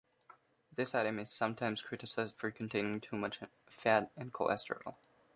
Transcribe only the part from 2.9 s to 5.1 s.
too much fat and cholesterol.